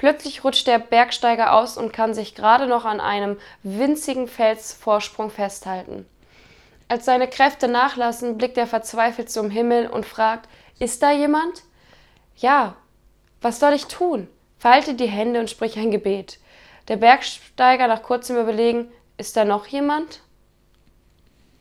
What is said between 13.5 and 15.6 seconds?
soll ich tun? Falte die Hände und